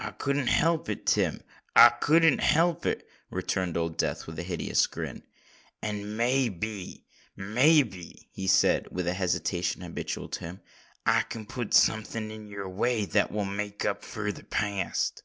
"I 0.00 0.10
couldn't 0.10 0.48
help 0.48 0.88
it, 0.88 1.06
Tim—I 1.06 1.90
couldn't 1.90 2.40
help 2.40 2.84
it," 2.84 3.08
returned 3.30 3.76
Old 3.76 3.96
Death 3.96 4.26
with 4.26 4.36
a 4.40 4.42
hideous 4.42 4.84
grin. 4.88 5.22
"And 5.80 6.16
may 6.16 6.48
be—may 6.48 7.84
be," 7.84 8.28
he 8.32 8.50
added, 8.64 8.88
with 8.90 9.04
the 9.04 9.14
hesitation 9.14 9.82
habitual 9.82 10.28
to 10.30 10.40
him, 10.40 10.60
"I 11.06 11.20
can 11.22 11.46
put 11.46 11.72
something 11.72 12.32
in 12.32 12.48
your 12.48 12.68
way, 12.68 13.04
that 13.04 13.30
will 13.30 13.44
make 13.44 13.84
up 13.84 14.02
for 14.02 14.32
the 14.32 14.42
past." 14.42 15.22